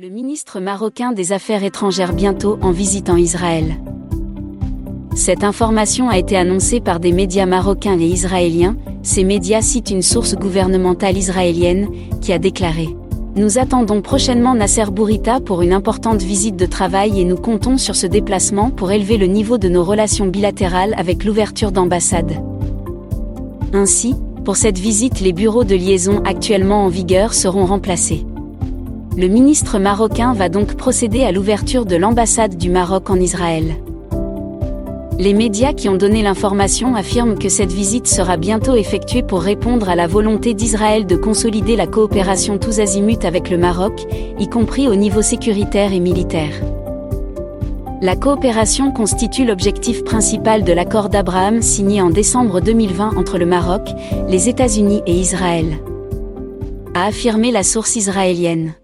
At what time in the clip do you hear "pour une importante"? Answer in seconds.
15.40-16.22